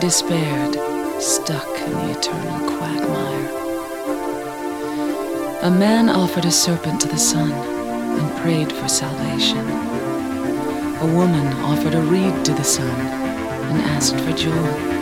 despaired, 0.00 0.74
stuck 1.20 1.66
in 1.80 1.92
the 1.92 2.18
eternal 2.18 2.76
quagmire. 2.76 3.48
A 5.62 5.70
man 5.70 6.08
offered 6.08 6.44
a 6.44 6.50
serpent 6.50 7.00
to 7.00 7.08
the 7.08 7.18
sun 7.18 7.50
and 7.50 8.36
prayed 8.40 8.72
for 8.72 8.88
salvation. 8.88 9.68
A 11.00 11.06
woman 11.14 11.46
offered 11.64 11.94
a 11.94 12.02
reed 12.02 12.44
to 12.44 12.54
the 12.54 12.64
sun 12.64 12.88
and 12.90 13.82
asked 13.82 14.20
for 14.20 14.32
joy. 14.32 14.97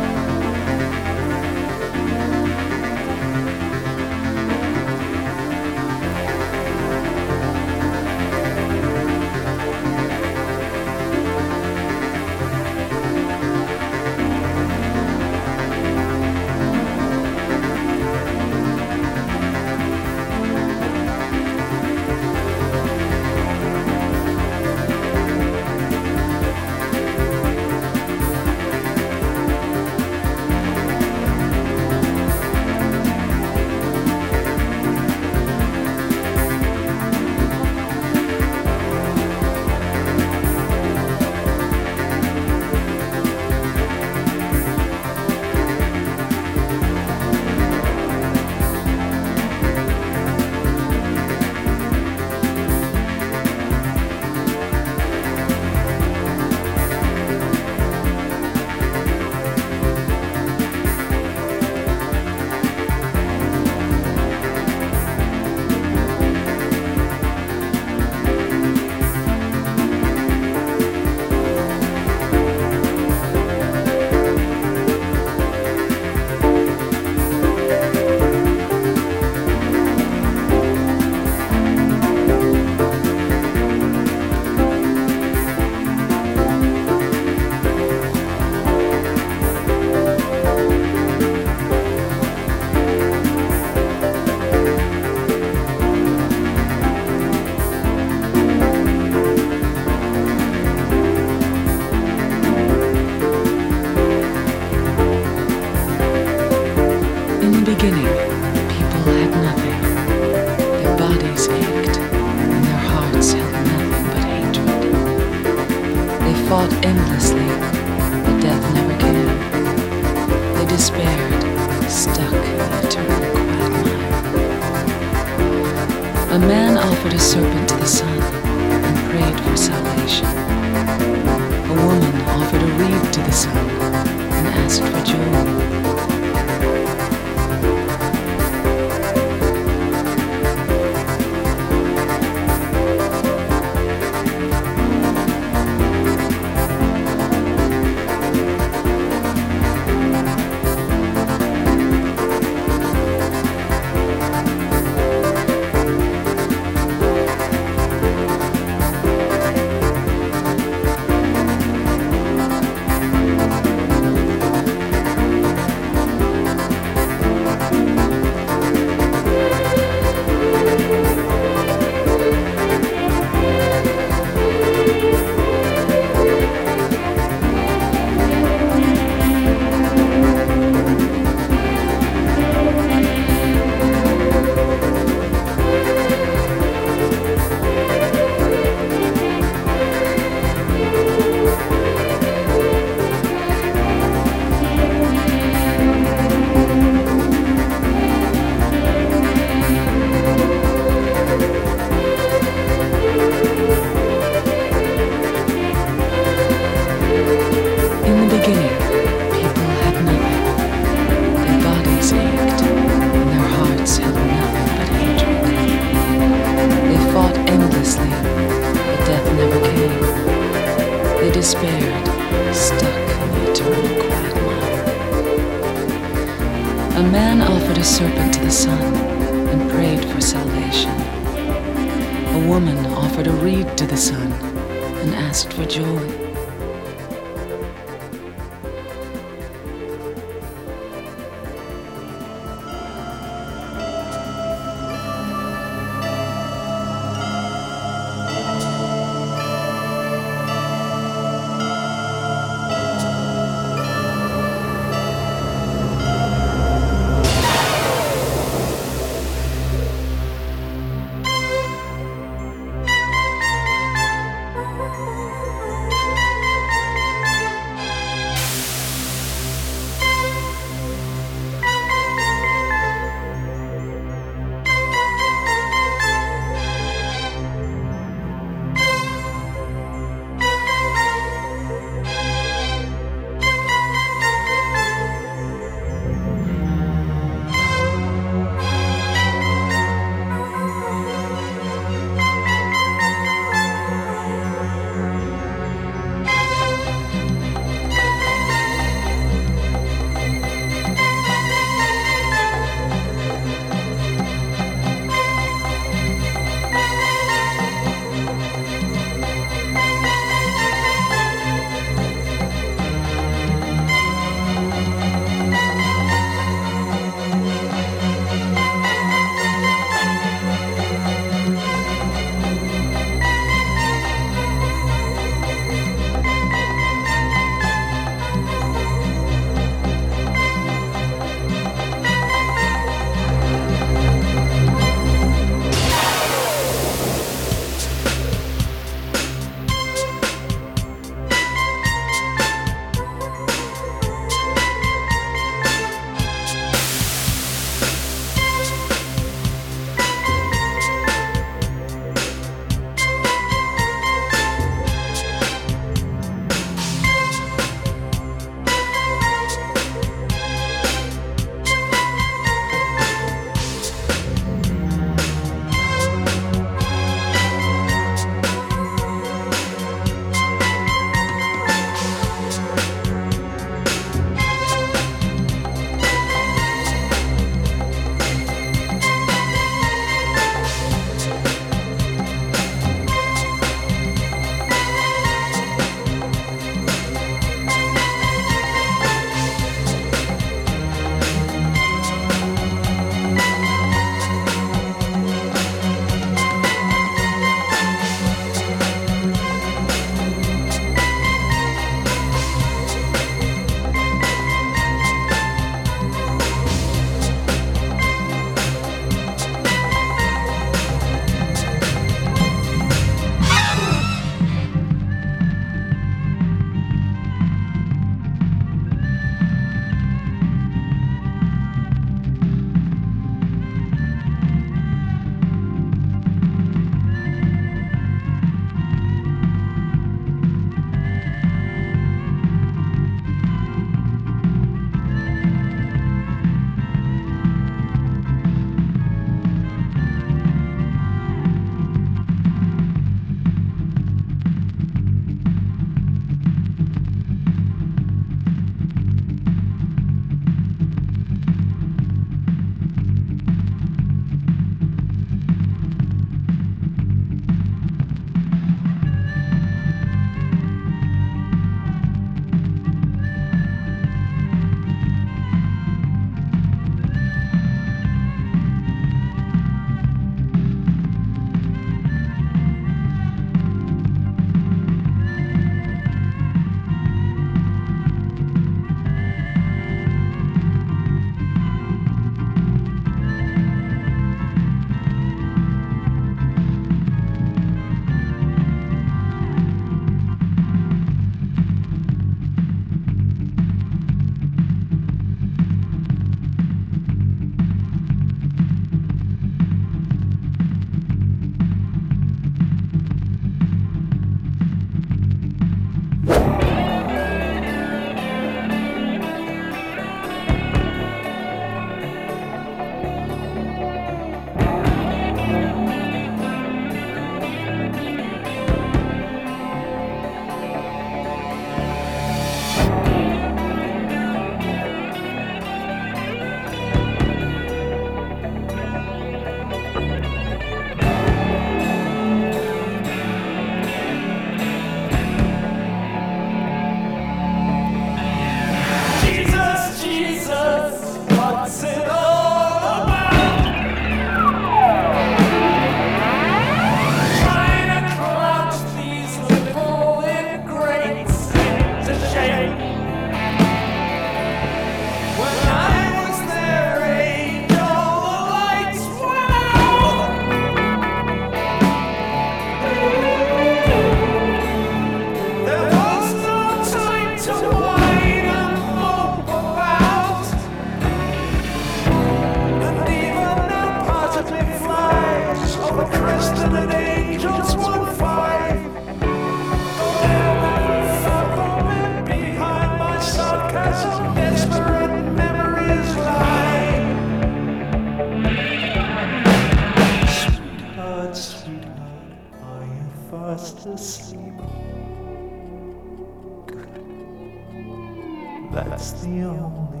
That's 598.88 599.12
the 599.12 599.42
only 599.42 600.00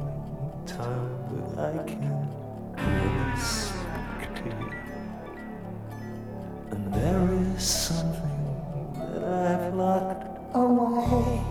time 0.66 1.10
that 1.30 1.58
I 1.58 1.84
can 1.84 2.28
really 2.74 3.36
speak 3.36 4.34
to 4.34 4.42
you. 4.48 4.72
And 6.70 6.82
there 6.94 7.24
is 7.54 7.62
something 7.62 8.42
that 8.96 9.22
I've 9.24 9.74
locked 9.74 10.24
away. 10.54 11.44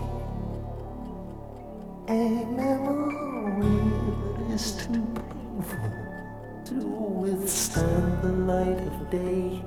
A 2.10 2.12
memory 2.58 3.92
that 4.38 4.52
is 4.56 4.72
too 4.78 5.06
painful 5.14 5.92
to 6.66 6.76
withstand 6.86 8.22
the 8.24 8.34
light 8.52 8.80
of 8.80 9.10
day. 9.12 9.62